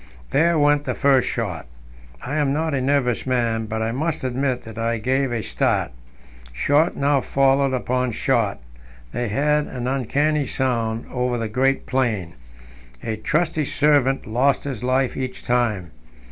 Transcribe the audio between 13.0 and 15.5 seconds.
A trusty servant lost his life each